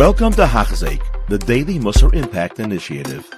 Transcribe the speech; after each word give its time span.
Welcome 0.00 0.32
to 0.32 0.46
Hachzik, 0.46 1.02
the 1.28 1.36
Daily 1.36 1.78
Musar 1.78 2.14
Impact 2.14 2.58
Initiative. 2.58 3.28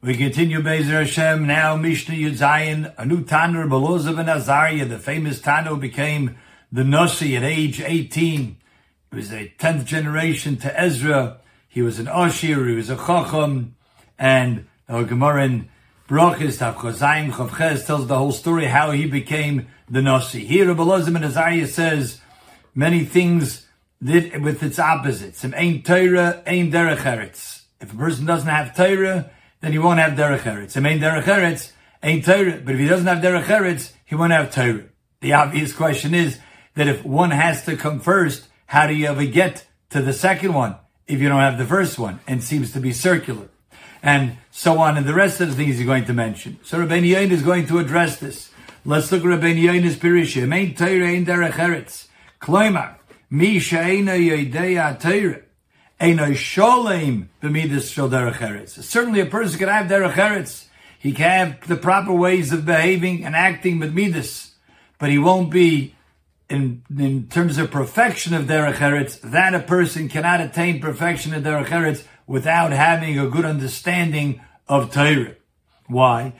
We 0.00 0.16
continue 0.16 0.62
Bezer 0.62 1.00
Hashem, 1.00 1.46
now 1.46 1.76
Mishnah 1.76 2.14
Yudzayin, 2.14 2.94
a 2.96 3.04
new 3.04 3.24
Tanner, 3.24 3.66
Belozav 3.66 4.18
and 4.18 4.30
Azariah, 4.30 4.86
the 4.86 4.98
famous 4.98 5.38
Tano 5.38 5.78
became 5.78 6.38
the 6.72 6.82
Nasi 6.82 7.36
at 7.36 7.42
age 7.42 7.82
18. 7.82 8.56
He 9.10 9.14
was 9.14 9.30
a 9.30 9.52
10th 9.58 9.84
generation 9.84 10.56
to 10.56 10.80
Ezra. 10.80 11.40
He 11.68 11.82
was 11.82 11.98
an 11.98 12.08
Ashir, 12.08 12.66
he 12.66 12.74
was 12.74 12.88
a 12.88 12.96
Chacham, 12.96 13.76
and 14.18 14.66
our 14.88 15.04
Gemara 15.04 15.44
in 15.44 15.68
Brachis, 16.08 16.56
Tavchozayim 16.56 17.32
Chavches 17.32 17.84
tells 17.84 18.06
the 18.06 18.16
whole 18.16 18.32
story 18.32 18.64
how 18.64 18.92
he 18.92 19.04
became 19.04 19.66
the 19.90 20.00
Nasi. 20.00 20.46
Here, 20.46 20.74
Belozav 20.74 21.16
and 21.16 21.26
Azariah 21.26 21.66
says 21.66 22.22
many 22.74 23.04
things 23.04 23.66
with 24.02 24.62
its 24.62 24.78
opposites. 24.78 25.44
Ain 25.44 25.82
Torah, 25.82 26.42
ain 26.46 26.72
Derech 26.72 26.98
Eretz. 26.98 27.62
If 27.80 27.92
a 27.92 27.96
person 27.96 28.26
doesn't 28.26 28.48
have 28.48 28.76
Torah, 28.76 29.30
then 29.60 29.72
he 29.72 29.78
won't 29.78 30.00
have 30.00 30.12
Derech 30.12 30.40
Eretz. 30.40 30.76
Ain 30.76 30.98
Derech 30.98 31.24
Eretz, 31.24 31.70
ain 32.02 32.22
Torah. 32.22 32.60
But 32.64 32.74
if 32.74 32.80
he 32.80 32.88
doesn't 32.88 33.06
have 33.06 33.18
Derech 33.18 33.44
Eretz, 33.44 33.92
he 34.04 34.14
won't 34.14 34.32
have 34.32 34.52
Torah. 34.52 34.84
The 35.20 35.34
obvious 35.34 35.72
question 35.72 36.14
is 36.14 36.40
that 36.74 36.88
if 36.88 37.04
one 37.04 37.30
has 37.30 37.64
to 37.66 37.76
come 37.76 38.00
first, 38.00 38.48
how 38.66 38.86
do 38.86 38.94
you 38.94 39.06
ever 39.06 39.24
get 39.24 39.66
to 39.90 40.02
the 40.02 40.12
second 40.12 40.52
one 40.52 40.76
if 41.06 41.20
you 41.20 41.28
don't 41.28 41.40
have 41.40 41.58
the 41.58 41.66
first 41.66 41.98
one? 41.98 42.18
And 42.26 42.42
seems 42.42 42.72
to 42.72 42.80
be 42.80 42.92
circular. 42.92 43.48
And 44.02 44.38
so 44.50 44.80
on, 44.80 44.96
and 44.96 45.06
the 45.06 45.14
rest 45.14 45.40
of 45.40 45.48
the 45.48 45.54
things 45.54 45.76
he's 45.76 45.86
going 45.86 46.06
to 46.06 46.12
mention. 46.12 46.58
So 46.64 46.78
Rabbeinu 46.78 47.06
Yonah 47.06 47.34
is 47.34 47.42
going 47.42 47.68
to 47.68 47.78
address 47.78 48.16
this. 48.16 48.50
Let's 48.84 49.12
look 49.12 49.22
at 49.22 49.28
Rabbeinu 49.28 49.62
Yonah's 49.62 49.96
Pirisha. 49.96 50.52
Ain 50.52 50.74
Torah, 50.74 51.06
ain 51.06 51.24
Derech 51.24 51.52
Eretz. 51.52 52.08
Kloimar. 52.40 52.96
Mi 53.34 53.58
she'ena 53.58 54.12
yodeya 54.12 55.00
Torah. 55.00 55.40
Eino 55.98 56.32
sholem 56.32 57.28
b'midas 57.42 57.90
shel 57.90 58.10
derech 58.10 58.34
eretz. 58.34 58.82
Certainly 58.82 59.20
a 59.20 59.26
person 59.26 59.58
can 59.58 59.68
have 59.68 59.86
derech 59.86 60.12
eretz. 60.12 60.66
He 60.98 61.12
can 61.12 61.46
have 61.46 61.66
the 61.66 61.76
proper 61.76 62.12
ways 62.12 62.52
of 62.52 62.66
behaving 62.66 63.24
and 63.24 63.34
acting 63.34 63.78
with 63.78 63.94
midas, 63.94 64.52
but 64.98 65.08
he 65.08 65.16
won't 65.16 65.50
be 65.50 65.94
in, 66.50 66.82
in 66.94 67.26
terms 67.28 67.56
of 67.56 67.70
perfection 67.70 68.34
of 68.34 68.44
derech 68.44 68.74
eretz, 68.74 69.18
that 69.22 69.54
a 69.54 69.60
person 69.60 70.10
cannot 70.10 70.42
attain 70.42 70.78
perfection 70.78 71.32
of 71.32 71.42
derech 71.42 71.68
eretz 71.68 72.04
without 72.26 72.72
having 72.72 73.18
a 73.18 73.28
good 73.28 73.46
understanding 73.46 74.42
of 74.68 74.92
Torah. 74.92 75.36
Why? 75.86 76.34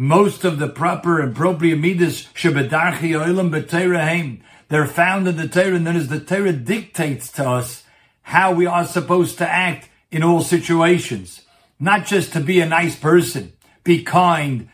Most 0.00 0.44
of 0.44 0.60
the 0.60 0.68
proper 0.68 1.20
and 1.20 1.32
appropriate 1.32 1.76
midas 1.76 2.22
shebedarchi 2.34 3.18
oilam 3.18 3.50
b'teirahem. 3.50 4.42
They're 4.68 4.86
found 4.86 5.26
in 5.26 5.36
the 5.36 5.48
Torah, 5.48 5.74
and 5.74 5.86
that 5.86 5.96
is 5.96 6.08
the 6.08 6.20
Torah 6.20 6.52
dictates 6.52 7.32
to 7.32 7.48
us 7.48 7.84
how 8.22 8.52
we 8.52 8.66
are 8.66 8.84
supposed 8.84 9.38
to 9.38 9.48
act 9.48 9.88
in 10.10 10.22
all 10.22 10.42
situations. 10.42 11.42
Not 11.80 12.06
just 12.06 12.32
to 12.32 12.40
be 12.40 12.60
a 12.60 12.66
nice 12.66 12.96
person, 12.96 13.52
be 13.84 14.02
kind, 14.02 14.68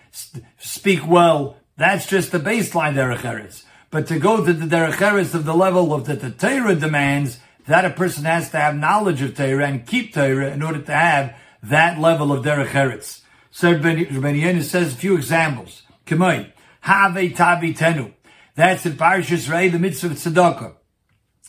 speak 0.58 1.06
well. 1.06 1.56
That's 1.76 2.06
just 2.06 2.32
the 2.32 2.38
baseline 2.38 2.94
derech 2.94 3.18
eretz. 3.18 3.64
But 3.90 4.08
to 4.08 4.18
go 4.18 4.44
to 4.44 4.52
the 4.52 4.66
derech 4.66 4.94
eretz 4.94 5.34
of 5.34 5.44
the 5.44 5.54
level 5.54 5.94
of 5.94 6.06
that 6.06 6.20
the 6.20 6.30
Torah 6.30 6.74
demands, 6.74 7.38
that 7.66 7.84
a 7.84 7.90
person 7.90 8.24
has 8.24 8.50
to 8.50 8.58
have 8.58 8.76
knowledge 8.76 9.22
of 9.22 9.36
Torah 9.36 9.66
and 9.66 9.86
keep 9.86 10.12
Torah 10.12 10.50
in 10.50 10.62
order 10.62 10.82
to 10.82 10.92
have 10.92 11.36
that 11.62 11.98
level 11.98 12.32
of 12.32 12.44
derech 12.44 12.68
eretz. 12.68 13.20
So 13.50 13.74
Rabbeinu 13.74 14.62
says 14.62 14.92
a 14.92 14.96
few 14.96 15.16
examples. 15.16 15.82
Kamei, 16.06 16.52
have 16.80 17.14
tavi 17.34 17.72
tenu. 17.72 18.12
That's 18.56 18.86
in 18.86 18.92
Parashas 18.92 19.50
Rei, 19.50 19.68
the 19.68 19.80
mitzvah 19.80 20.08
of 20.08 20.12
tzedakah. 20.12 20.74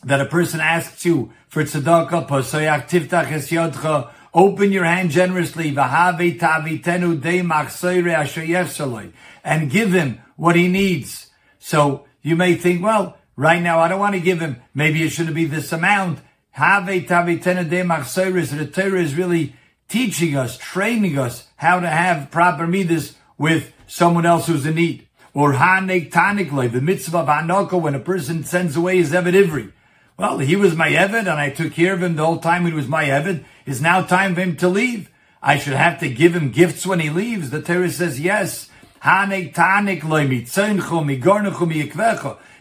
That 0.03 0.21
a 0.21 0.25
person 0.25 0.59
asks 0.59 1.05
you 1.05 1.31
for 1.47 1.63
tzedakah, 1.63 2.27
posoyak 2.27 2.89
tiftach 2.89 3.31
es 3.31 3.49
yodcha, 3.49 4.11
open 4.33 4.71
your 4.71 4.85
hand 4.85 5.11
generously, 5.11 5.71
v'have 5.71 6.39
tavi 6.39 6.79
tenu 6.79 7.21
de 7.21 7.41
machsoire 7.41 9.13
and 9.43 9.69
give 9.69 9.93
him 9.93 10.19
what 10.35 10.55
he 10.55 10.67
needs. 10.67 11.29
So 11.59 12.05
you 12.23 12.35
may 12.35 12.55
think, 12.55 12.83
well, 12.83 13.17
right 13.35 13.61
now 13.61 13.79
I 13.79 13.87
don't 13.87 13.99
want 13.99 14.15
to 14.15 14.21
give 14.21 14.39
him, 14.39 14.61
maybe 14.73 15.03
it 15.03 15.09
shouldn't 15.09 15.35
be 15.35 15.45
this 15.45 15.71
amount. 15.71 16.19
Have 16.51 16.85
tavi 16.85 17.39
tenu 17.39 17.69
de 17.69 17.83
machsoire, 17.83 18.47
so 18.47 18.55
the 18.55 18.65
Torah 18.65 19.01
is 19.01 19.13
really 19.13 19.55
teaching 19.87 20.35
us, 20.35 20.57
training 20.57 21.19
us 21.19 21.47
how 21.57 21.79
to 21.79 21.87
have 21.87 22.31
proper 22.31 22.65
midas 22.65 23.15
with 23.37 23.73
someone 23.85 24.25
else 24.25 24.47
who's 24.47 24.65
in 24.65 24.73
need. 24.73 25.04
Or 25.35 25.53
hanek 25.53 26.11
tanikle, 26.11 26.71
the 26.71 26.79
mitzvah 26.79 27.19
of 27.19 27.27
hanoko, 27.27 27.79
when 27.79 27.93
a 27.93 27.99
person 27.99 28.45
sends 28.45 28.77
away 28.77 28.97
his 28.97 29.11
Eved 29.11 29.33
Ivri. 29.33 29.73
Well, 30.17 30.39
he 30.39 30.55
was 30.55 30.77
my 30.77 30.89
Eved 30.89 31.19
and 31.19 31.29
I 31.29 31.49
took 31.49 31.73
care 31.73 31.93
of 31.93 32.01
him 32.01 32.15
the 32.15 32.25
whole 32.25 32.39
time 32.39 32.65
he 32.65 32.71
was 32.71 32.87
my 32.87 33.03
Eved. 33.03 33.43
It's 33.65 33.81
now 33.81 34.01
time 34.01 34.33
for 34.33 34.41
him 34.41 34.55
to 34.55 34.69
leave. 34.69 35.11
I 35.43 35.57
should 35.57 35.73
have 35.73 35.99
to 35.99 36.09
give 36.09 36.33
him 36.33 36.51
gifts 36.51 36.87
when 36.87 37.01
he 37.01 37.09
leaves. 37.09 37.49
The 37.49 37.61
Torah 37.61 37.91
says 37.91 38.17
yes. 38.19 38.69
Hanek 39.03 39.53
tanikle, 39.53 40.29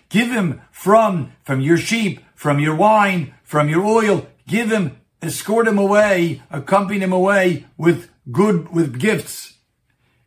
Give 0.08 0.30
him 0.30 0.60
from, 0.72 1.32
from 1.44 1.60
your 1.60 1.78
sheep, 1.78 2.24
from 2.34 2.58
your 2.58 2.74
wine, 2.74 3.34
from 3.44 3.68
your 3.68 3.84
oil. 3.84 4.26
Give 4.48 4.70
him 4.70 4.98
escort 5.22 5.68
him 5.68 5.78
away, 5.78 6.42
accompany 6.50 6.98
him 6.98 7.12
away 7.12 7.66
with 7.76 8.10
good, 8.32 8.68
with 8.70 8.98
gifts. 8.98 9.53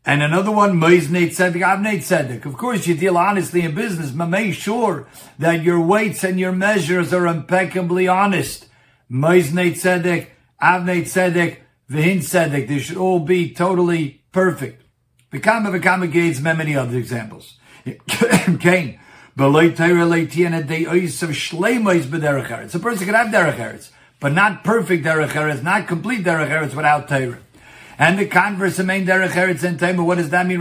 And 0.07 0.23
another 0.23 0.51
one, 0.51 0.79
Moiznei 0.79 1.27
Tzedek, 1.27 1.61
Avnei 1.61 1.97
Tzedek. 1.97 2.45
Of 2.45 2.55
course, 2.55 2.87
you 2.87 2.95
deal 2.95 3.17
honestly 3.17 3.63
in 3.63 3.75
business, 3.75 4.11
but 4.11 4.27
make 4.27 4.53
sure 4.53 5.05
that 5.37 5.63
your 5.63 5.81
weights 5.81 6.23
and 6.23 6.39
your 6.39 6.53
measures 6.53 7.11
are 7.11 7.27
impeccably 7.27 8.07
honest. 8.07 8.67
Moiznei 9.11 9.73
Tzedek, 9.73 10.27
Avnei 10.61 11.01
Tzedek, 11.01 11.57
Vihin 11.91 12.19
Tzedek. 12.19 12.69
They 12.69 12.79
should 12.79 12.95
all 12.95 13.19
be 13.19 13.53
totally 13.53 14.21
perfect. 14.31 14.81
V'kama 15.33 15.77
v'kama 15.77 16.09
gates, 16.09 16.39
many 16.39 16.73
other 16.73 16.97
examples. 16.97 17.57
Cain. 18.61 18.97
Beloy 19.35 19.71
Torah 19.75 20.05
leitiana 20.05 20.65
de 20.65 20.85
ois 20.85 21.21
of 21.21 21.31
shleimois 21.31 22.03
b'derech 22.03 22.73
A 22.73 22.79
person 22.79 23.05
can 23.05 23.13
have 23.13 23.27
derech 23.27 23.91
but 24.21 24.31
not 24.31 24.63
perfect 24.63 25.05
derech 25.05 25.31
eretz, 25.31 25.61
not 25.61 25.85
complete 25.85 26.23
derech 26.23 26.49
eretz 26.49 26.73
without 26.73 27.09
Torah. 27.09 27.39
And 27.99 28.19
the 28.19 28.27
converse, 28.27 28.77
the 28.77 28.83
main 28.83 29.07
derech 29.07 29.29
eretz 29.29 29.63
and 29.63 29.79
Torah, 29.79 30.03
what 30.03 30.19
does 30.19 30.29
that 30.29 30.45
mean? 30.45 30.59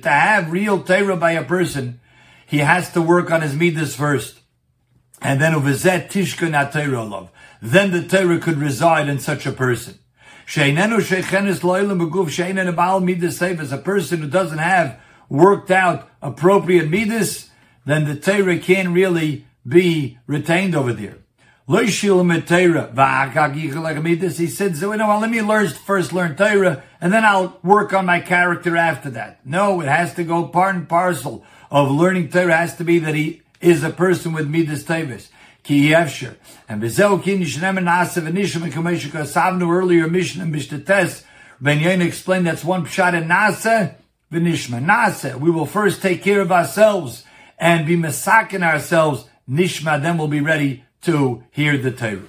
To 0.00 0.10
have 0.10 0.52
real 0.52 0.82
Torah 0.82 1.16
by 1.16 1.32
a 1.32 1.44
person, 1.44 2.00
he 2.46 2.58
has 2.58 2.92
to 2.92 3.00
work 3.00 3.30
on 3.30 3.40
his 3.40 3.56
midas 3.56 3.96
first. 3.96 4.40
And 5.22 5.40
then 5.40 5.54
uvizet 5.54 6.10
tishkun 6.10 7.10
love. 7.10 7.30
Then 7.62 7.90
the 7.92 8.02
Torah 8.06 8.38
could 8.38 8.58
reside 8.58 9.08
in 9.08 9.18
such 9.18 9.46
a 9.46 9.52
person. 9.52 9.98
Sheinenu 10.46 11.00
shechenis 11.00 11.60
loilam 11.60 11.98
beguf 11.98 12.26
sheinen 12.26 12.72
abal 12.72 13.02
midas 13.02 13.40
as 13.40 13.72
a 13.72 13.78
person 13.78 14.20
who 14.20 14.28
doesn't 14.28 14.58
have 14.58 15.00
worked 15.30 15.70
out 15.70 16.08
appropriate 16.20 16.90
midas, 16.90 17.48
then 17.86 18.04
the 18.04 18.16
Torah 18.16 18.58
can't 18.58 18.90
really 18.90 19.46
be 19.66 20.18
retained 20.26 20.74
over 20.74 20.92
there. 20.92 21.18
He 21.68 21.88
said, 21.88 22.04
so 24.76 24.92
you 24.92 24.98
know, 24.98 25.18
let 25.18 25.30
me 25.30 25.42
learn 25.42 25.68
first 25.68 26.12
learn 26.12 26.36
Torah, 26.36 26.84
and 27.00 27.12
then 27.12 27.24
I'll 27.24 27.58
work 27.64 27.92
on 27.92 28.06
my 28.06 28.20
character 28.20 28.76
after 28.76 29.10
that. 29.10 29.44
No, 29.44 29.80
it 29.80 29.88
has 29.88 30.14
to 30.14 30.22
go 30.22 30.46
part 30.46 30.76
and 30.76 30.88
parcel 30.88 31.44
of 31.68 31.90
learning 31.90 32.28
Torah 32.28 32.56
has 32.56 32.76
to 32.76 32.84
be 32.84 33.00
that 33.00 33.16
he 33.16 33.42
is 33.60 33.82
a 33.82 33.90
person 33.90 34.32
with 34.32 34.48
midas 34.48 34.84
tevis. 34.84 35.28
Ki 35.64 35.90
yevsher. 35.90 36.36
And 36.68 36.80
bezel 36.80 37.18
kin 37.18 37.40
yishnem 37.40 37.78
and 37.78 37.88
nasev 37.88 38.28
and 38.28 38.38
nishim 38.38 38.62
and 38.62 39.62
earlier 39.62 40.06
mission 40.06 40.42
and 40.42 40.54
mishtates. 40.54 41.24
Ben 41.60 41.80
Yain 41.80 42.00
explained 42.00 42.46
that's 42.46 42.64
one 42.64 42.86
pshat 42.86 43.20
in 43.20 43.26
nasa 43.26 43.96
v'nishma. 44.30 44.80
Nasa, 44.84 45.34
we 45.34 45.50
will 45.50 45.66
first 45.66 46.00
take 46.00 46.22
care 46.22 46.40
of 46.40 46.52
ourselves 46.52 47.24
and 47.58 47.84
be 47.88 47.96
masakin 47.96 48.62
ourselves. 48.62 49.28
Nishma, 49.50 50.00
then 50.00 50.16
we'll 50.16 50.28
be 50.28 50.40
ready 50.40 50.84
to 51.06 51.42
hear 51.50 51.78
the 51.78 51.90
Torah. 51.90 52.28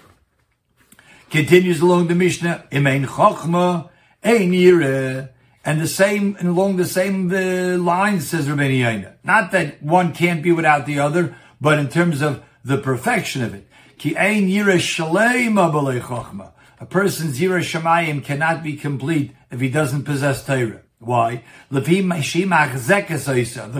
Continues 1.29 1.81
along 1.81 2.07
the 2.07 2.15
Mishnah, 2.15 2.63
Imein 2.71 3.06
Chochma, 3.06 3.89
Ein 4.24 5.29
and 5.65 5.81
the 5.81 5.88
same, 5.88 6.38
along 6.39 6.77
the 6.77 6.85
same 6.85 7.29
uh, 7.29 7.77
lines, 7.77 8.29
says 8.29 8.47
Rabbeinu 8.47 8.79
Yonah. 8.79 9.15
Not 9.25 9.51
that 9.51 9.83
one 9.83 10.13
can't 10.13 10.41
be 10.41 10.53
without 10.53 10.85
the 10.85 11.00
other, 11.00 11.35
but 11.59 11.77
in 11.77 11.89
terms 11.89 12.21
of 12.21 12.41
the 12.63 12.77
perfection 12.77 13.44
of 13.44 13.53
it. 13.53 13.68
Ki 13.97 14.15
ein 14.15 14.47
chochma. 14.47 16.51
A 16.79 16.85
person's 16.85 17.39
yireh 17.39 17.59
shamayim 17.59 18.24
cannot 18.24 18.63
be 18.63 18.77
complete 18.77 19.35
if 19.51 19.59
he 19.59 19.69
doesn't 19.69 20.03
possess 20.03 20.45
Torah. 20.45 20.83
Why? 21.00 21.44
The 21.69 21.81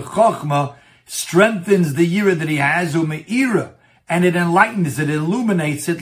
chochma 0.02 0.74
strengthens 1.06 1.94
the 1.94 2.06
yireh 2.06 2.38
that 2.38 2.48
he 2.48 2.56
has, 2.56 2.94
umeira, 2.94 3.72
and 4.08 4.24
it 4.24 4.34
enlightens 4.34 4.98
it, 4.98 5.10
illuminates 5.10 5.88
it, 5.88 5.98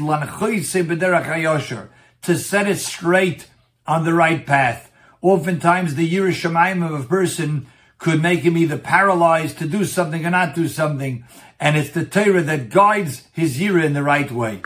to 2.22 2.38
set 2.38 2.68
it 2.68 2.78
straight 2.78 3.46
on 3.86 4.04
the 4.04 4.14
right 4.14 4.46
path. 4.46 4.92
Oftentimes, 5.22 5.94
the 5.94 6.08
Yerushalayim 6.08 6.86
of 6.86 7.00
a 7.00 7.08
person 7.08 7.66
could 7.98 8.22
make 8.22 8.40
him 8.40 8.56
either 8.56 8.78
paralyzed 8.78 9.58
to 9.58 9.66
do 9.66 9.84
something 9.84 10.24
or 10.24 10.30
not 10.30 10.54
do 10.54 10.68
something. 10.68 11.24
And 11.58 11.76
it's 11.76 11.90
the 11.90 12.04
Torah 12.04 12.42
that 12.42 12.68
guides 12.68 13.24
his 13.32 13.58
Yira 13.58 13.84
in 13.84 13.94
the 13.94 14.02
right 14.02 14.30
way. 14.30 14.62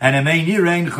And. 0.00 0.28
Of 0.28 0.94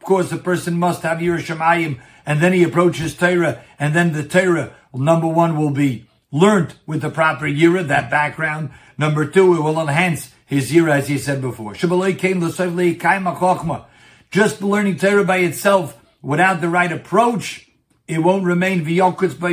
course, 0.00 0.30
the 0.30 0.38
person 0.38 0.78
must 0.78 1.02
have 1.02 1.18
Yira 1.18 1.40
Shemayim, 1.40 2.00
and 2.24 2.40
then 2.40 2.52
he 2.52 2.62
approaches 2.62 3.16
Torah, 3.16 3.64
and 3.78 3.94
then 3.94 4.12
the 4.12 4.22
Torah, 4.22 4.72
number 4.94 5.26
one, 5.26 5.56
will 5.56 5.70
be 5.70 6.06
learned 6.32 6.74
with 6.86 7.02
the 7.02 7.10
proper 7.10 7.44
Yira, 7.44 7.86
that 7.86 8.10
background. 8.10 8.70
Number 8.98 9.26
two, 9.26 9.54
it 9.54 9.60
will 9.60 9.78
enhance 9.78 10.32
his 10.46 10.72
Yira, 10.72 10.92
as 10.92 11.06
he 11.08 11.18
said 11.18 11.40
before. 11.40 11.74
Just 11.74 11.84
learning 14.62 14.96
Torah 14.96 15.24
by 15.24 15.36
itself, 15.38 15.98
without 16.22 16.60
the 16.60 16.68
right 16.68 16.90
approach, 16.90 17.70
it 18.08 18.18
won't 18.18 18.44
remain 18.44 18.84
v'yokus 18.84 19.38
by. 19.38 19.52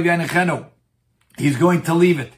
He's 1.37 1.57
going 1.57 1.83
to 1.83 1.93
leave 1.93 2.19
it. 2.19 2.33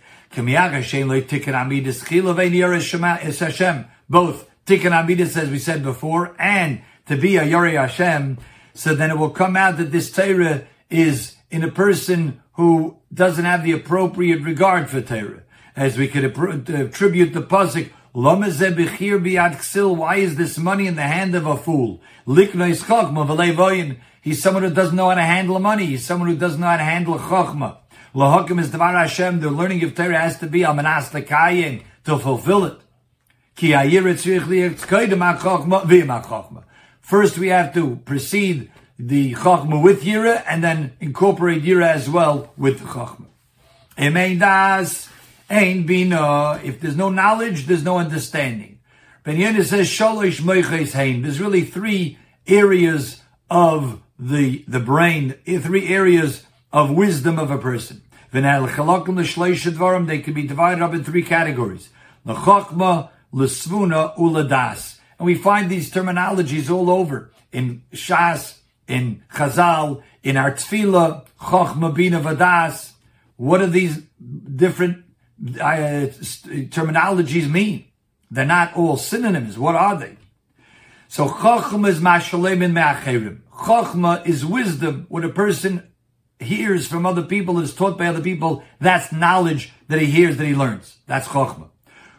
Both 4.10 4.50
tikkun 4.66 4.92
amidus, 4.92 5.38
as 5.38 5.50
we 5.50 5.60
said 5.60 5.84
before, 5.84 6.36
and 6.40 6.82
to 7.08 7.18
be 7.18 7.38
a 7.38 7.44
yori 7.44 7.76
Hashem. 7.76 8.38
So 8.74 8.96
then 8.96 9.12
it 9.12 9.18
will 9.18 9.32
come 9.32 9.58
out 9.58 9.78
that 9.78 9.92
this 9.92 10.12
Torah 10.12 10.66
is 10.90 11.36
in 11.50 11.64
a 11.64 11.72
person 11.72 12.41
who 12.54 12.98
doesn't 13.14 13.46
have 13.46 13.64
the 13.64 13.72
appropriate 13.72 14.42
regard 14.42 14.90
for 14.90 15.02
Torah. 15.02 15.44
As 15.76 15.98
we 15.98 16.08
could 16.08 16.26
attribute 16.26 17.34
the 17.34 17.42
pasuk, 17.42 17.92
why 18.14 20.16
is 20.18 20.36
this 20.36 20.58
money 20.58 20.88
in 20.88 20.96
the 20.96 21.04
hand 21.04 21.34
of 21.34 21.46
a 21.46 21.56
fool? 21.56 22.02
He's 24.22 24.44
someone 24.44 24.64
who 24.64 24.74
doesn't 24.74 24.96
know 24.96 25.10
how 25.10 25.16
to 25.16 25.22
handle 25.22 25.60
money. 25.60 25.86
He's 25.86 26.06
someone 26.06 26.30
who 26.30 26.36
doesn't 26.36 26.60
know 26.60 26.68
how 26.68 26.78
to 26.78 26.84
handle 26.84 27.18
chachma. 27.18 27.78
Lahakim 28.14 28.60
is 28.60 28.70
Devar 28.70 28.98
Hashem. 28.98 29.40
The 29.40 29.50
learning 29.50 29.84
of 29.84 29.96
Torah 29.96 30.20
has 30.20 30.38
to 30.40 30.48
be 30.48 30.66
al 30.66 30.74
manas 30.74 31.10
to 31.10 32.20
fulfill 32.20 32.66
it. 32.66 32.78
First, 37.02 37.38
we 37.38 37.50
have 37.50 37.74
to 37.74 37.96
precede 38.06 38.71
the 39.08 39.34
chachma 39.34 39.82
with 39.82 40.04
yira, 40.04 40.44
and 40.48 40.64
then 40.64 40.94
incorporate 41.00 41.64
yira 41.64 41.88
as 41.88 42.10
well 42.10 42.54
with 42.58 42.80
the 42.80 42.86
chachma. 42.86 44.40
das 44.40 45.10
ain't 45.50 45.88
bina. 45.88 46.62
If 46.64 46.80
there's 46.80 46.96
no 46.96 47.10
knowledge, 47.10 47.66
there's 47.66 47.84
no 47.84 47.98
understanding. 47.98 48.80
Ben 49.24 49.38
Yehuda 49.38 49.66
says 49.66 49.88
shalosh 49.88 50.42
moiches 50.42 50.94
hain. 50.94 51.22
There's 51.22 51.40
really 51.40 51.64
three 51.64 52.18
areas 52.48 53.22
of 53.50 54.02
the 54.18 54.64
the 54.68 54.80
brain, 54.80 55.36
three 55.46 55.88
areas 55.90 56.44
of 56.72 56.92
wisdom 56.92 57.38
of 57.38 57.52
a 57.52 57.58
person. 57.58 58.02
They 58.32 58.42
can 58.42 60.34
be 60.34 60.48
divided 60.48 60.82
up 60.82 60.94
in 60.94 61.04
three 61.04 61.24
categories. 61.24 61.90
The 62.24 62.34
L'chokma, 62.34 63.10
l'svuna, 63.32 64.16
uladas. 64.18 65.00
And 65.20 65.26
we 65.26 65.36
find 65.36 65.70
these 65.70 65.92
terminologies 65.92 66.70
all 66.70 66.90
over 66.90 67.32
in 67.52 67.84
Shas, 67.94 68.61
in 68.92 69.24
Chazal, 69.34 70.04
in 70.22 70.38
our 70.38 70.52
Tefillah, 70.52 71.26
Chochma, 71.40 71.94
Bina, 71.94 72.20
Vadas. 72.20 72.92
What 73.38 73.60
do 73.60 73.68
these 73.68 73.98
different 74.56 75.04
uh, 75.60 76.08
terminologies 76.70 77.50
mean? 77.50 77.86
They're 78.30 78.46
not 78.46 78.76
all 78.76 78.98
synonyms. 78.98 79.58
What 79.58 79.76
are 79.76 79.98
they? 79.98 80.18
So 81.08 81.28
Chochma 81.28 81.90
is 81.90 82.00
mashalem 82.00 82.62
in 82.62 82.74
me'acherim. 82.74 83.40
Chochma 83.52 84.26
is 84.26 84.46
wisdom, 84.46 85.06
what 85.10 85.26
a 85.26 85.30
person 85.30 85.88
hears 86.40 86.88
from 86.88 87.06
other 87.06 87.24
people, 87.24 87.60
is 87.60 87.74
taught 87.74 87.98
by 87.98 88.08
other 88.08 88.22
people, 88.22 88.64
that's 88.80 89.12
knowledge 89.12 89.72
that 89.88 90.00
he 90.00 90.08
hears, 90.08 90.38
that 90.38 90.46
he 90.46 90.56
learns. 90.56 90.98
That's 91.08 91.28
Chochma. 91.28 91.70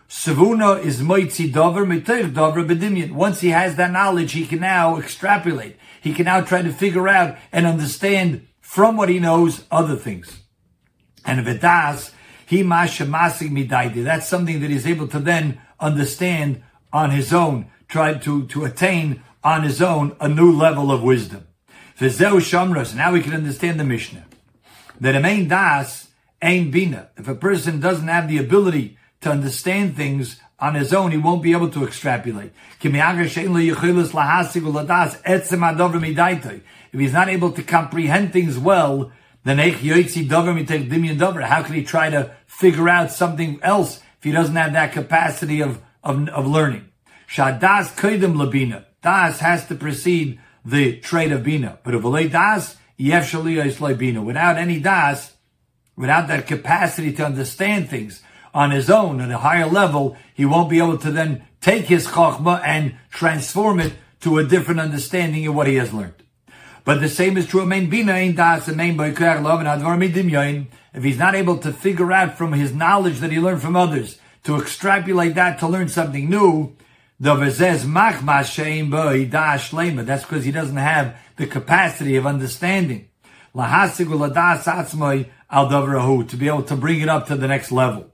Savuna 0.08 0.84
is 0.84 1.00
moitzi 1.00 1.50
dover 1.50 1.86
miteich 1.86 2.34
dover 2.34 2.64
bedimyan. 2.64 3.12
Once 3.12 3.40
he 3.40 3.48
has 3.48 3.76
that 3.76 3.90
knowledge, 3.90 4.32
he 4.32 4.46
can 4.46 4.60
now 4.60 4.98
extrapolate. 4.98 5.76
He 6.02 6.12
can 6.12 6.24
now 6.24 6.40
try 6.40 6.62
to 6.62 6.72
figure 6.72 7.08
out 7.08 7.38
and 7.52 7.64
understand 7.64 8.48
from 8.60 8.96
what 8.96 9.08
he 9.08 9.20
knows 9.20 9.64
other 9.70 9.94
things. 9.94 10.40
And 11.24 11.46
vedas, 11.46 12.10
he 12.44 12.64
masha 12.64 13.04
masig 13.04 13.50
midaidi. 13.50 14.02
That's 14.02 14.26
something 14.26 14.60
that 14.60 14.70
he's 14.70 14.86
able 14.86 15.06
to 15.08 15.20
then 15.20 15.60
understand 15.78 16.62
on 16.92 17.12
his 17.12 17.32
own, 17.32 17.70
try 17.86 18.14
to, 18.14 18.46
to 18.48 18.64
attain 18.64 19.22
on 19.44 19.62
his 19.62 19.80
own 19.80 20.16
a 20.20 20.28
new 20.28 20.50
level 20.50 20.90
of 20.90 21.04
wisdom. 21.04 21.46
V'zeu 21.98 22.40
shamras. 22.40 22.96
Now 22.96 23.12
we 23.12 23.22
can 23.22 23.32
understand 23.32 23.78
the 23.78 23.84
Mishnah. 23.84 24.24
That 25.00 25.14
a 25.14 25.20
main 25.20 25.46
das 25.46 26.08
ain't 26.42 26.72
bina. 26.72 27.10
If 27.16 27.28
a 27.28 27.36
person 27.36 27.78
doesn't 27.78 28.08
have 28.08 28.28
the 28.28 28.38
ability 28.38 28.98
to 29.20 29.30
understand 29.30 29.96
things 29.96 30.40
on 30.62 30.74
his 30.76 30.94
own, 30.94 31.10
he 31.10 31.18
won't 31.18 31.42
be 31.42 31.50
able 31.50 31.68
to 31.68 31.84
extrapolate. 31.84 32.52
If 32.80 32.92
he's 36.92 37.12
not 37.12 37.28
able 37.28 37.50
to 37.50 37.62
comprehend 37.64 38.32
things 38.32 38.58
well, 38.58 39.10
then 39.42 39.58
how 39.58 39.72
can 41.62 41.74
he 41.74 41.82
try 41.82 42.10
to 42.10 42.30
figure 42.46 42.88
out 42.88 43.10
something 43.10 43.58
else 43.60 43.96
if 44.18 44.22
he 44.22 44.30
doesn't 44.30 44.54
have 44.54 44.72
that 44.74 44.92
capacity 44.92 45.60
of, 45.60 45.82
of, 46.04 46.28
of 46.28 46.46
learning? 46.46 46.88
Shadas 47.28 47.96
labina. 47.96 48.84
Das 49.02 49.40
has 49.40 49.66
to 49.66 49.74
precede 49.74 50.38
the 50.64 51.00
trait 51.00 51.32
of 51.32 51.42
bina. 51.42 51.80
But 51.82 51.96
if 51.96 52.04
das, 52.30 52.76
yef 52.96 53.32
bina. 53.98 54.22
Without 54.22 54.58
any 54.58 54.78
das, 54.78 55.32
without 55.96 56.28
that 56.28 56.46
capacity 56.46 57.12
to 57.14 57.26
understand 57.26 57.90
things 57.90 58.22
on 58.54 58.70
his 58.70 58.90
own 58.90 59.20
at 59.20 59.30
a 59.30 59.38
higher 59.38 59.66
level, 59.66 60.16
he 60.34 60.44
won't 60.44 60.70
be 60.70 60.78
able 60.78 60.98
to 60.98 61.10
then 61.10 61.44
take 61.60 61.86
his 61.86 62.06
chachma 62.06 62.62
and 62.64 62.96
transform 63.10 63.80
it 63.80 63.94
to 64.20 64.38
a 64.38 64.44
different 64.44 64.80
understanding 64.80 65.46
of 65.46 65.54
what 65.54 65.66
he 65.66 65.76
has 65.76 65.92
learned. 65.92 66.14
But 66.84 67.00
the 67.00 67.08
same 67.08 67.36
is 67.36 67.46
true 67.46 67.62
of 67.62 67.68
main 67.68 67.88
main 67.88 68.34
If 70.94 71.04
he's 71.04 71.18
not 71.18 71.34
able 71.34 71.58
to 71.58 71.72
figure 71.72 72.12
out 72.12 72.36
from 72.36 72.52
his 72.52 72.74
knowledge 72.74 73.20
that 73.20 73.32
he 73.32 73.38
learned 73.38 73.62
from 73.62 73.76
others 73.76 74.18
to 74.44 74.60
extrapolate 74.60 75.34
that 75.36 75.58
to 75.60 75.68
learn 75.68 75.88
something 75.88 76.28
new, 76.28 76.76
the 77.20 77.36
Lema. 79.76 80.04
that's 80.04 80.24
because 80.24 80.44
he 80.44 80.50
doesn't 80.50 80.76
have 80.76 81.16
the 81.36 81.46
capacity 81.46 82.16
of 82.16 82.26
understanding. 82.26 83.08
Al 83.54 85.68
to 85.68 86.36
be 86.36 86.48
able 86.48 86.62
to 86.64 86.76
bring 86.76 87.00
it 87.00 87.08
up 87.08 87.28
to 87.28 87.36
the 87.36 87.46
next 87.46 87.70
level. 87.70 88.11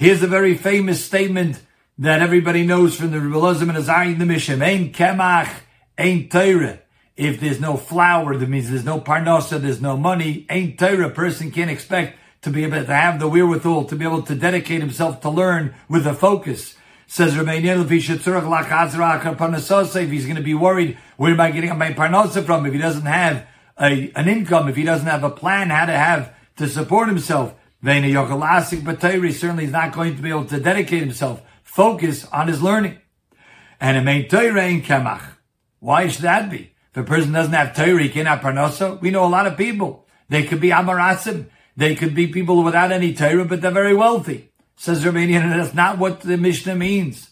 Here's 0.00 0.22
a 0.22 0.26
very 0.26 0.56
famous 0.56 1.04
statement 1.04 1.60
that 1.98 2.22
everybody 2.22 2.64
knows 2.64 2.96
from 2.96 3.10
the 3.10 3.18
Rebelazim 3.18 3.68
and 3.68 3.72
Azari 3.72 4.18
the 4.18 4.24
Mishnah. 4.24 4.64
Ein 4.64 4.94
kemach, 4.94 5.50
ein 5.98 6.26
teire. 6.30 6.78
If 7.18 7.38
there's 7.38 7.60
no 7.60 7.76
flour, 7.76 8.34
that 8.34 8.48
means 8.48 8.70
there's 8.70 8.82
no 8.82 8.98
parnasa, 8.98 9.60
there's 9.60 9.82
no 9.82 9.98
money, 9.98 10.46
ain't. 10.48 10.80
A 10.80 11.10
person 11.10 11.50
can't 11.50 11.70
expect 11.70 12.16
to 12.40 12.48
be 12.48 12.64
able 12.64 12.82
to 12.82 12.94
have 12.94 13.20
the 13.20 13.28
wherewithal 13.28 13.84
to 13.84 13.94
be 13.94 14.06
able 14.06 14.22
to 14.22 14.34
dedicate 14.34 14.80
himself 14.80 15.20
to 15.20 15.28
learn 15.28 15.74
with 15.86 16.06
a 16.06 16.14
focus. 16.14 16.76
Says 17.06 17.34
Romanian, 17.34 17.82
if 17.84 17.90
he's 20.10 20.24
going 20.24 20.36
to 20.36 20.42
be 20.42 20.54
worried, 20.54 20.96
where 21.18 21.32
am 21.32 21.40
I 21.42 21.50
getting 21.50 21.76
my 21.76 21.92
parnasa 21.92 22.42
from? 22.42 22.64
If 22.64 22.72
he 22.72 22.78
doesn't 22.78 23.04
have 23.04 23.46
a, 23.78 24.10
an 24.16 24.28
income, 24.28 24.66
if 24.66 24.76
he 24.76 24.82
doesn't 24.84 25.08
have 25.08 25.24
a 25.24 25.30
plan 25.30 25.68
how 25.68 25.84
to 25.84 25.92
have 25.92 26.32
to 26.56 26.68
support 26.68 27.08
himself, 27.08 27.54
Vena 27.82 28.08
Yochalasik 28.08 28.82
Batayri 28.82 29.32
certainly 29.32 29.64
is 29.64 29.72
not 29.72 29.92
going 29.92 30.16
to 30.16 30.22
be 30.22 30.28
able 30.28 30.44
to 30.46 30.60
dedicate 30.60 31.00
himself, 31.00 31.42
focus 31.62 32.26
on 32.26 32.48
his 32.48 32.62
learning. 32.62 32.98
And 33.80 33.96
a 33.96 34.02
main 34.02 34.28
Torah 34.28 34.66
in 34.66 34.82
Kemach. 34.82 35.22
Why 35.78 36.08
should 36.08 36.22
that 36.22 36.50
be? 36.50 36.74
If 36.90 36.96
a 36.98 37.04
person 37.04 37.32
doesn't 37.32 37.52
have 37.52 37.74
Torah, 37.74 38.02
he 38.02 38.10
cannot 38.10 38.42
parnasa. 38.42 39.00
We 39.00 39.10
know 39.10 39.24
a 39.24 39.28
lot 39.28 39.46
of 39.46 39.56
people. 39.56 40.06
They 40.28 40.42
could 40.42 40.60
be 40.60 40.68
Amarasim. 40.68 41.46
They 41.76 41.94
could 41.94 42.14
be 42.14 42.26
people 42.26 42.62
without 42.62 42.92
any 42.92 43.14
Torah, 43.14 43.46
but 43.46 43.62
they're 43.62 43.70
very 43.70 43.94
wealthy. 43.94 44.50
Says 44.76 45.04
Romanian, 45.04 45.42
and 45.42 45.52
that's 45.52 45.74
not 45.74 45.98
what 45.98 46.20
the 46.20 46.36
Mishnah 46.36 46.74
means. 46.74 47.30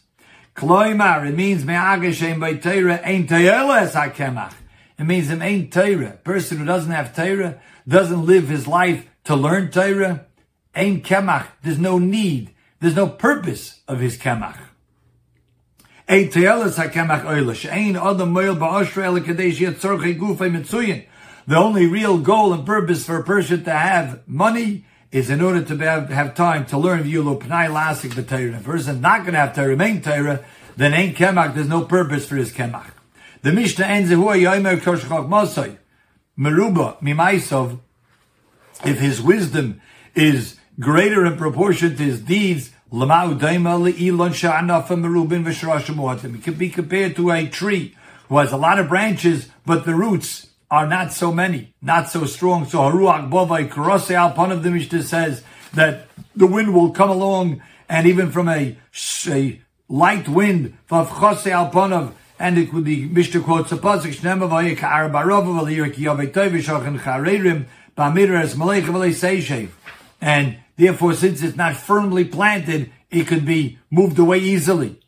Kloimar, 0.55 1.28
it 1.28 1.37
means 1.37 1.64
me'agashem 1.64 2.40
by 2.40 2.55
Torah 2.55 3.00
ain't 3.05 3.28
Torah 3.28 3.87
hakemach. 3.87 4.55
It 4.99 5.05
means 5.05 5.28
him 5.28 5.43
ain't 5.43 5.73
Torah. 5.73 6.19
Person 6.25 6.59
who 6.59 6.64
doesn't 6.64 6.90
have 6.90 7.14
Torah, 7.14 7.61
doesn't 7.87 8.26
live 8.26 8.49
his 8.49 8.67
life 8.67 9.07
to 9.25 9.37
learn 9.37 9.71
Torah, 9.71 10.26
ain't 10.78 11.04
kemach. 11.04 11.47
There's 11.62 11.78
no 11.78 11.99
need. 11.99 12.54
There's 12.80 12.97
no 12.97 13.08
purpose 13.08 13.80
of 13.88 14.00
his 14.00 14.16
kemach. 14.16 14.58
Torah 16.08 16.70
kadesh 19.20 19.61
yet 19.61 19.75
tzorchei. 19.75 21.06
The 21.47 21.56
only 21.56 21.87
real 21.87 22.18
goal 22.18 22.52
and 22.52 22.66
purpose 22.66 23.06
for 23.06 23.16
a 23.18 23.25
person 23.25 23.64
to 23.64 23.70
have 23.70 24.26
money 24.28 24.85
is 25.11 25.30
in 25.30 25.40
order 25.40 25.62
to 25.62 25.76
have, 25.78 26.11
have 26.11 26.35
time 26.35 26.66
to 26.66 26.76
learn 26.76 27.04
Yulo 27.04 27.40
Pnai 27.40 27.68
Lasik 27.68 28.11
B'Torah. 28.11 28.54
If 28.54 28.61
a 28.61 28.64
person 28.64 29.00
not 29.00 29.20
going 29.23 29.32
to 29.32 29.40
have 29.40 29.54
to 29.54 29.62
remain 29.62 30.02
Torah, 30.02 30.44
then 30.76 30.92
ain't 30.92 31.16
Kemach, 31.16 31.54
there's 31.54 31.68
no 31.68 31.85
purpose 31.85 32.26
for 32.26 32.37
his 32.37 32.52
Kemach. 32.52 32.90
The 33.42 33.52
Mishnah 33.52 33.87
ends, 33.87 34.11
Hua 34.11 34.35
Yoimer 34.35 34.78
Koshchok 34.78 35.28
Mosoi, 35.28 35.78
Meruba 36.38 37.00
Mimaisov, 37.00 37.80
if 38.85 38.99
his 38.99 39.20
wisdom 39.23 39.80
is 40.14 40.57
greater 40.78 41.26
in 41.26 41.37
proportion 41.37 41.97
to 41.97 42.02
his 42.02 42.20
deeds, 42.20 42.70
it 42.90 42.99
can 46.42 46.54
be 46.54 46.70
compared 46.70 47.16
to 47.16 47.30
a 47.30 47.47
tree 47.47 47.94
who 48.28 48.38
has 48.38 48.52
a 48.52 48.56
lot 48.56 48.78
of 48.78 48.88
branches, 48.88 49.49
but 49.66 49.85
the 49.85 49.94
roots 49.94 50.47
are 50.70 50.87
not 50.87 51.12
so 51.12 51.32
many, 51.32 51.75
not 51.82 52.08
so 52.11 52.25
strong. 52.25 52.66
So 52.66 52.78
Haruach 52.78 53.30
Bovai 53.30 53.68
Karose 53.68 54.11
Alpon 54.12 54.52
of 54.52 54.62
the 54.62 54.70
Mishnah 54.70 55.02
says 55.02 55.42
that 55.75 56.06
the 56.37 56.47
wind 56.47 56.75
will 56.75 56.90
come 56.90 57.11
along 57.11 57.62
and 57.88 58.06
even 58.06 58.30
from 58.30 58.49
a, 58.49 58.76
a 59.26 59.61
light 59.88 60.28
wind, 60.28 60.76
Favchose 60.88 61.50
Alponov, 61.50 62.12
and 62.38 62.58
it 62.58 62.70
could 62.70 62.85
be 62.85 63.06
Mishnah 63.06 63.40
quotes 63.40 63.73
a 63.73 63.76
pasuk 63.76 64.14
V'Lei 68.85 69.11
Seishev. 69.11 69.70
And 70.20 70.58
therefore, 70.78 71.12
since 71.12 71.42
it's 71.42 71.56
not 71.56 71.76
firmly 71.76 72.25
planted, 72.25 72.90
it 73.11 73.26
could 73.26 73.44
be 73.44 73.78
moved 73.90 74.18
away 74.18 74.38
easily. 74.38 74.99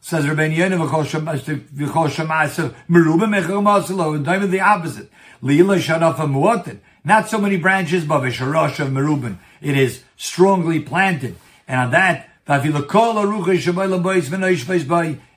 Says 0.00 0.24
Rabbeinu 0.24 0.56
Yonah 0.56 0.78
v'chol 0.78 1.04
shemasav 1.04 2.74
merubah 2.88 3.28
mechel 3.28 3.62
masalo 3.62 4.16
and 4.16 4.24
time 4.24 4.50
the 4.50 4.60
opposite. 4.60 5.10
Lila 5.42 5.76
shanafa 5.76 6.26
muatin. 6.26 6.78
Not 7.04 7.28
so 7.28 7.36
many 7.38 7.58
branches, 7.58 8.06
but 8.06 8.22
v'sharash 8.22 8.80
of 8.80 8.88
merubin. 8.88 9.36
It 9.60 9.76
is 9.76 10.02
strongly 10.16 10.80
planted, 10.80 11.36
and 11.68 11.80
on 11.80 11.90
that 11.90 12.30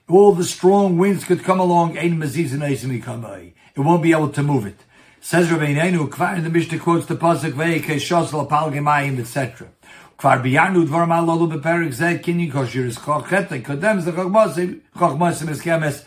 all 0.09 0.31
the 0.33 0.43
strong 0.43 0.97
winds 0.97 1.23
could 1.25 1.43
come 1.43 1.59
along. 1.59 1.97
And 1.97 2.13
Mazizanis. 2.21 3.53
It 3.75 3.79
won't 3.79 4.01
be 4.01 4.11
able 4.11 4.29
to 4.29 4.41
move 4.43 4.65
it. 4.65 4.79
Says 5.25 5.47
Rabbeinu, 5.47 6.09
Kvar 6.09 6.35
in 6.35 6.43
the 6.43 6.49
Mishnah 6.49 6.79
quotes 6.79 7.05
the 7.05 7.15
pasuk 7.15 7.53
Veike 7.53 7.95
Shosel 7.95 8.45
Palgemayim, 8.45 9.17
etc. 9.21 9.69
Kvar 10.19 10.43
biyanu 10.43 10.85
dvar 10.85 11.07
malolu 11.07 11.49
beperik 11.49 11.93
zeh 11.93 12.21
kinyin 12.21 12.51
kosher 12.51 12.85
is 12.85 12.97
chochet 12.97 13.47
kodem 13.63 14.03
zeh 14.03 14.11
chokmosim 14.11 14.81
chokmosim 14.97 15.49
is 15.49 15.61
kemes 15.61 16.03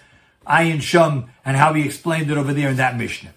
ayin 0.47 0.83
shum 0.83 1.31
and 1.47 1.57
how 1.57 1.73
he 1.73 1.83
explained 1.83 2.31
it 2.31 2.37
over 2.37 2.53
there 2.53 2.69
in 2.69 2.77
that 2.77 2.99
Mishnah. 2.99 3.33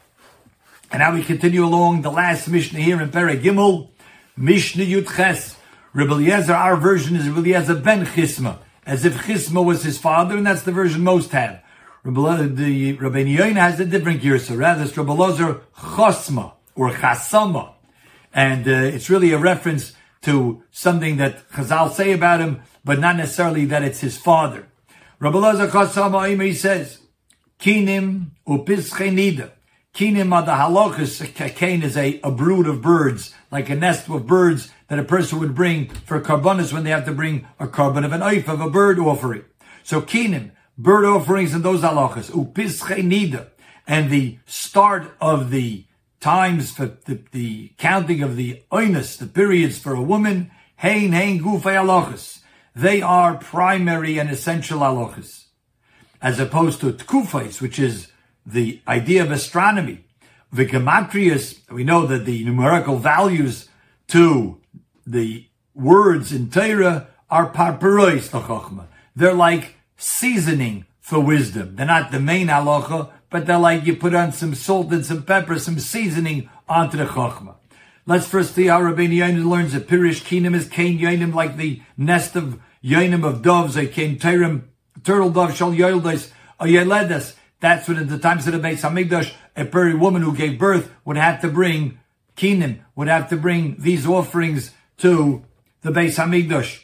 And 0.92 1.00
now 1.00 1.14
we 1.14 1.24
continue 1.24 1.64
along 1.64 2.02
the 2.02 2.12
last 2.12 2.50
Mishnah 2.50 2.82
here 2.82 3.02
in 3.02 3.10
Perek 3.10 3.42
Gimel, 3.42 3.88
Mishnah 4.36 4.84
Yud 4.84 5.16
Ches. 5.16 5.56
Rebbe 5.94 6.54
our 6.54 6.76
version 6.76 7.16
is 7.16 7.30
Rebbe 7.30 7.40
Eliezer 7.40 7.76
ben 7.76 8.06
Chisma, 8.06 8.58
as 8.86 9.06
if 9.06 9.16
Chisma 9.20 9.64
was 9.64 9.84
his 9.84 9.98
father, 9.98 10.36
and 10.36 10.46
that's 10.46 10.64
the 10.64 10.74
version 10.74 11.06
most 11.06 11.32
have. 11.32 11.64
The 12.04 12.12
Rabbeinu 12.12 13.38
Yonah 13.38 13.60
has 13.60 13.80
a 13.80 13.86
different 13.86 14.22
girsa. 14.22 14.58
Rather, 14.58 14.84
it's 14.84 14.98
Rebbe 14.98 15.12
Eliezer 15.12 15.62
Chosma, 15.76 16.54
or 16.76 16.92
Chasama. 16.92 17.74
And 18.34 18.68
uh, 18.68 18.72
it's 18.72 19.10
really 19.10 19.34
a 19.34 19.38
reference 19.38 19.94
to 20.22 20.64
something 20.72 21.18
that 21.18 21.50
Chazal 21.50 21.92
say 21.92 22.14
about 22.14 22.40
him, 22.40 22.62
but 22.86 23.00
not 23.00 23.18
necessarily 23.18 23.66
that 23.66 23.84
it's 23.84 24.00
his 24.00 24.18
father. 24.18 24.68
Rabbi 25.20 25.38
Eliezer 25.38 25.68
Chasama, 25.68 26.42
he 26.42 26.54
says, 26.54 27.00
Kinim 27.60 28.32
upischenida. 28.48 29.52
Kinim 29.94 30.32
are 30.32 30.44
the 30.44 30.54
halachas. 30.54 31.56
Kain 31.56 31.84
is 31.84 31.98
a, 31.98 32.22
a 32.24 32.32
brood 32.32 32.68
of 32.68 32.82
birds, 32.82 33.36
like 33.52 33.70
a 33.70 33.76
nest 33.76 34.10
of 34.10 34.26
birds 34.26 34.72
that 34.88 35.00
a 35.00 35.04
person 35.04 35.40
would 35.40 35.54
bring 35.54 35.90
for 35.90 36.22
karbonis 36.22 36.72
when 36.72 36.86
they 36.86 36.92
have 36.92 37.06
to 37.06 37.12
bring 37.12 37.46
a 37.60 37.68
carbon 37.68 38.06
of 38.06 38.14
an 38.14 38.22
oif 38.22 38.48
of 38.48 38.62
a 38.62 38.70
bird 38.70 39.00
offering. 39.00 39.44
So 39.84 40.02
kinim, 40.02 40.52
bird 40.80 41.04
offerings 41.04 41.54
and 41.54 41.64
those 41.64 41.82
halachas, 41.82 42.32
nida, 42.32 43.48
and 43.86 44.10
the 44.10 44.40
start 44.46 45.12
of 45.20 45.52
the 45.52 45.86
times 46.22 46.72
for 46.72 46.98
the, 47.06 47.22
the 47.32 47.74
counting 47.78 48.24
of 48.24 48.36
the 48.36 48.64
oinus, 48.72 49.18
the 49.18 49.28
periods 49.28 49.78
for 49.78 49.94
a 49.94 50.02
woman, 50.02 50.50
hein 50.78 51.12
hein 51.12 51.40
gufei 51.40 51.76
halachas. 51.76 52.40
They 52.76 53.02
are 53.02 53.36
primary 53.36 54.18
and 54.18 54.30
essential 54.30 54.80
halachas, 54.80 55.46
as 56.22 56.40
opposed 56.40 56.80
to 56.82 56.94
tkufais, 56.94 57.60
which 57.60 57.78
is 57.78 58.12
the 58.46 58.82
idea 58.88 59.22
of 59.22 59.32
astronomy. 59.32 60.06
The 60.52 60.66
we 61.70 61.84
know 61.84 62.08
that 62.08 62.26
the 62.26 62.44
numerical 62.44 62.98
values 62.98 63.68
to 64.08 64.60
the 65.06 65.46
words 65.76 66.32
in 66.32 66.50
Torah 66.50 67.08
are 67.30 67.52
parperois 67.52 68.34
l'chokhmah. 68.34 68.88
They're 69.16 69.34
like 69.34 69.76
seasoning 70.00 70.86
for 71.02 71.20
wisdom. 71.20 71.76
They're 71.76 71.86
not 71.86 72.12
the 72.12 72.20
main 72.20 72.48
halacha, 72.48 73.12
but 73.30 73.46
they're 73.46 73.60
like 73.60 73.86
you 73.86 73.96
put 73.96 74.16
on 74.16 74.32
some 74.32 74.56
salt 74.56 74.92
and 74.92 75.06
some 75.06 75.24
pepper, 75.24 75.60
some 75.60 75.78
seasoning 75.78 76.50
onto 76.68 76.98
the 76.98 77.06
chokhmah. 77.06 77.56
Let's 78.06 78.26
first 78.26 78.56
see 78.56 78.68
how 78.68 78.82
Rabbeinu 78.82 79.16
Yonah 79.16 79.48
learns 79.48 79.74
that 79.74 79.88
Pirish 79.88 80.24
Kinim 80.24 80.56
is 80.56 80.68
Kain 80.68 80.98
Yonim, 80.98 81.34
like 81.34 81.58
the 81.58 81.82
nest 81.96 82.36
of 82.36 82.60
Yonim 82.84 83.24
of 83.24 83.44
doves, 83.44 83.78
a 83.78 83.86
Kain 83.86 84.18
Terim, 84.18 84.64
turtle 85.04 85.30
dove, 85.30 85.56
shall 85.56 85.72
Yoildes, 85.72 86.32
a 86.60 86.66
Yeledes. 86.66 87.36
That's 87.60 87.88
what 87.88 87.98
in 87.98 88.08
the 88.08 88.18
times 88.18 88.48
of 88.48 88.54
the 88.54 88.60
Beis 88.60 88.82
Hamikdash, 88.82 89.34
a 89.56 89.66
peri 89.66 89.94
woman 89.94 90.22
who 90.22 90.36
gave 90.36 90.58
birth 90.58 90.92
would 91.06 91.18
have 91.18 91.42
to 91.42 91.50
bring 91.50 92.00
Kinim, 92.38 92.80
would 92.96 93.10
have 93.10 93.30
to 93.30 93.38
bring 93.38 93.76
these 93.78 94.08
offerings 94.08 94.72
to 95.00 95.44
the 95.82 95.92
Beis 95.92 96.16
Hamikdash 96.16 96.84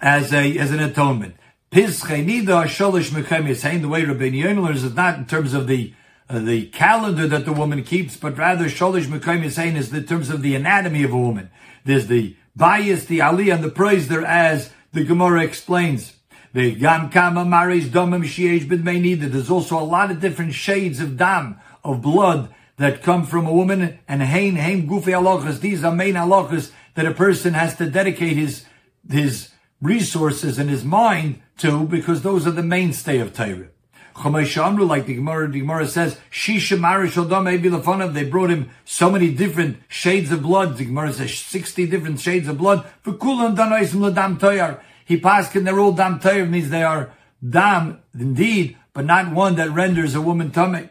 as 0.00 0.32
a 0.32 0.58
as 0.58 0.70
an 0.70 0.80
atonement. 0.80 1.36
Pischei 1.72 2.22
nida 2.22 2.66
sholish 2.66 3.08
mechem 3.12 3.56
saying 3.56 3.80
the 3.80 3.88
way 3.88 4.02
Rabbeinu 4.02 4.42
Yonah 4.42 4.72
is 4.72 4.94
not 4.94 5.16
in 5.16 5.24
terms 5.24 5.54
of 5.54 5.66
the 5.66 5.94
uh, 6.28 6.38
the 6.38 6.66
calendar 6.66 7.26
that 7.26 7.46
the 7.46 7.52
woman 7.54 7.82
keeps, 7.82 8.14
but 8.14 8.36
rather 8.36 8.66
sholish 8.66 9.06
mechem 9.06 9.50
saying 9.50 9.76
is 9.76 9.90
in 9.90 10.04
terms 10.04 10.28
of 10.28 10.42
the 10.42 10.54
anatomy 10.54 11.02
of 11.02 11.14
a 11.14 11.18
woman. 11.18 11.50
There's 11.86 12.08
the 12.08 12.36
bias, 12.54 13.06
the 13.06 13.22
ali, 13.22 13.48
and 13.48 13.64
the 13.64 13.70
praise 13.70 14.08
there, 14.08 14.22
as 14.22 14.68
the 14.92 15.02
Gemara 15.02 15.44
explains. 15.44 16.12
The 16.52 16.74
Gam 16.74 17.08
Kama 17.08 17.46
Maris 17.46 17.86
Domim 17.86 18.24
Shiesh 18.24 18.68
Bidmeinida. 18.68 19.32
There's 19.32 19.50
also 19.50 19.78
a 19.78 19.80
lot 19.80 20.10
of 20.10 20.20
different 20.20 20.52
shades 20.52 21.00
of 21.00 21.16
dam, 21.16 21.58
of 21.82 22.02
blood, 22.02 22.54
that 22.76 23.02
come 23.02 23.24
from 23.24 23.46
a 23.46 23.52
woman, 23.52 23.98
and 24.06 24.22
hein, 24.22 24.56
hein, 24.56 24.86
gufi 24.86 25.04
halachas. 25.04 25.60
These 25.60 25.84
are 25.84 25.94
main 25.94 26.16
halachas 26.16 26.70
that 26.96 27.06
a 27.06 27.14
person 27.14 27.54
has 27.54 27.76
to 27.76 27.88
dedicate 27.88 28.36
his, 28.36 28.66
his 29.10 29.51
resources 29.82 30.58
in 30.58 30.68
his 30.68 30.84
mind 30.84 31.42
to, 31.58 31.84
because 31.84 32.22
those 32.22 32.46
are 32.46 32.52
the 32.52 32.62
mainstay 32.62 33.18
of 33.18 33.34
Torah. 33.34 33.68
Shamru, 34.14 34.88
like 34.88 35.06
the 35.06 35.14
Gemara, 35.16 35.50
the 35.50 35.60
Gemara 35.60 35.86
says, 35.86 36.18
Shisha 36.30 36.78
Marish 36.78 37.16
maybe 37.42 37.68
Lefonav, 37.68 38.14
they 38.14 38.24
brought 38.24 38.50
him 38.50 38.70
so 38.84 39.10
many 39.10 39.32
different 39.32 39.78
shades 39.88 40.30
of 40.30 40.42
blood. 40.42 40.76
The 40.76 40.84
Gemara 40.84 41.12
says 41.12 41.36
60 41.38 41.86
different 41.86 42.20
shades 42.20 42.48
of 42.48 42.58
blood. 42.58 42.86
For 43.02 43.14
Kulan 43.14 43.56
Danaisim 43.56 44.12
Ladam 44.12 44.38
Toyar. 44.38 44.80
He 45.04 45.18
passed 45.18 45.54
and 45.56 45.66
they're 45.66 45.80
all 45.80 45.92
Dam 45.92 46.20
Toyar, 46.20 46.48
means 46.48 46.70
they 46.70 46.84
are 46.84 47.12
Dam, 47.46 48.00
indeed, 48.18 48.76
but 48.92 49.04
not 49.04 49.32
one 49.32 49.56
that 49.56 49.70
renders 49.70 50.14
a 50.14 50.20
woman 50.20 50.50
tamei 50.50 50.90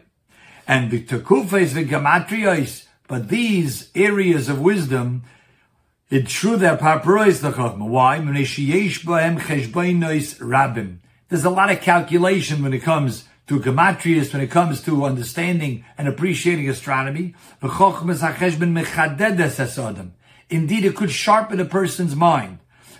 and 0.66 0.90
the 0.90 1.02
tekufes 1.02 1.70
v'gamatrios, 1.70 2.86
but 3.08 3.28
these 3.28 3.90
areas 3.94 4.48
of 4.48 4.60
wisdom, 4.60 5.22
it's 6.12 6.32
true 6.32 6.56
that 6.58 6.78
paprois 6.78 7.40
the 7.40 7.50
chachma. 7.52 7.88
Why? 7.88 8.18
rabim. 10.38 10.98
There's 11.28 11.44
a 11.44 11.50
lot 11.50 11.72
of 11.72 11.80
calculation 11.80 12.62
when 12.62 12.74
it 12.74 12.82
comes 12.82 13.24
to 13.46 13.58
gematrias, 13.58 14.32
when 14.32 14.42
it 14.42 14.50
comes 14.50 14.82
to 14.82 15.04
understanding 15.04 15.84
and 15.96 16.06
appreciating 16.06 16.68
astronomy. 16.68 17.34
Indeed, 20.50 20.84
it 20.84 20.96
could 20.96 21.10
sharpen 21.10 21.60
a 21.60 21.64
person's 21.64 22.14
mind. 22.14 22.58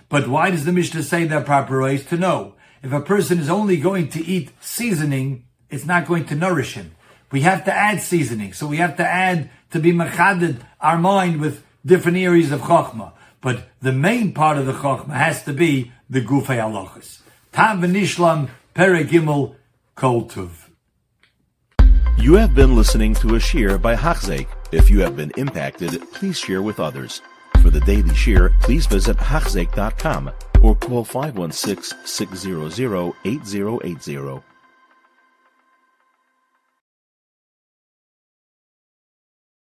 But 0.08 0.28
why 0.28 0.50
does 0.50 0.64
the 0.64 0.72
Mishnah 0.72 1.02
say 1.02 1.24
that 1.24 1.44
paprois? 1.44 2.08
To 2.08 2.16
know. 2.16 2.54
If 2.82 2.92
a 2.92 3.00
person 3.00 3.38
is 3.38 3.50
only 3.50 3.76
going 3.76 4.08
to 4.08 4.24
eat 4.24 4.52
seasoning, 4.60 5.44
it's 5.68 5.84
not 5.84 6.06
going 6.06 6.24
to 6.24 6.34
nourish 6.34 6.72
him 6.74 6.96
we 7.32 7.40
have 7.40 7.64
to 7.64 7.74
add 7.74 8.00
seasoning. 8.00 8.52
So 8.52 8.66
we 8.66 8.76
have 8.76 8.96
to 8.98 9.06
add 9.08 9.50
to 9.70 9.80
be 9.80 9.92
machaded 9.92 10.60
our 10.80 10.98
mind 10.98 11.40
with 11.40 11.64
different 11.84 12.18
areas 12.18 12.52
of 12.52 12.60
chokhmah. 12.62 13.12
But 13.40 13.68
the 13.80 13.92
main 13.92 14.32
part 14.32 14.58
of 14.58 14.66
the 14.66 14.72
chokhmah 14.72 15.14
has 15.14 15.42
to 15.44 15.52
be 15.52 15.92
the 16.08 16.20
gufay 16.20 16.58
halachas. 16.58 17.20
Tam 17.52 17.82
v'nishlam 17.82 18.48
peregimel 18.74 19.56
kol 19.94 20.28
tuv. 20.28 20.68
You 22.18 22.34
have 22.34 22.54
been 22.54 22.76
listening 22.76 23.14
to 23.16 23.34
a 23.34 23.38
shiur 23.38 23.80
by 23.82 23.96
Hachzeik. 23.96 24.46
If 24.70 24.88
you 24.88 25.00
have 25.00 25.16
been 25.16 25.32
impacted, 25.36 26.00
please 26.12 26.38
share 26.38 26.62
with 26.62 26.78
others. 26.78 27.20
For 27.60 27.70
the 27.70 27.80
daily 27.80 28.10
shiur, 28.10 28.58
please 28.60 28.86
visit 28.86 29.16
Hachzeik.com 29.16 30.30
or 30.62 30.76
call 30.76 31.04
516 31.04 31.98
600 32.06 33.12
8080. 33.24 34.51